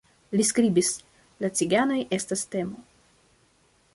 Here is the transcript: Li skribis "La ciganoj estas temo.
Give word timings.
Li 0.39 0.45
skribis 0.51 0.89
"La 1.43 1.51
ciganoj 1.59 1.99
estas 2.19 2.45
temo. 2.57 2.83